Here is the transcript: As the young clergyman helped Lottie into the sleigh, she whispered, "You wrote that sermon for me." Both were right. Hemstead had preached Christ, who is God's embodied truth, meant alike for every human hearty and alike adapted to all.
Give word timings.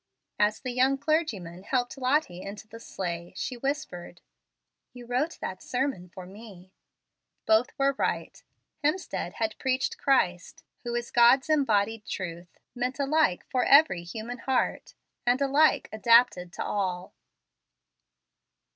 As 0.39 0.59
the 0.61 0.71
young 0.71 0.97
clergyman 0.97 1.61
helped 1.61 1.95
Lottie 1.95 2.41
into 2.41 2.67
the 2.67 2.79
sleigh, 2.79 3.33
she 3.37 3.55
whispered, 3.55 4.19
"You 4.93 5.05
wrote 5.05 5.37
that 5.41 5.61
sermon 5.61 6.09
for 6.09 6.25
me." 6.25 6.71
Both 7.45 7.77
were 7.77 7.93
right. 7.99 8.41
Hemstead 8.83 9.33
had 9.33 9.59
preached 9.59 9.99
Christ, 9.99 10.63
who 10.81 10.95
is 10.95 11.11
God's 11.11 11.51
embodied 11.51 12.07
truth, 12.07 12.57
meant 12.73 12.97
alike 12.97 13.45
for 13.51 13.63
every 13.63 14.01
human 14.01 14.39
hearty 14.39 14.95
and 15.23 15.39
alike 15.39 15.87
adapted 15.91 16.51
to 16.53 16.63
all. 16.63 17.13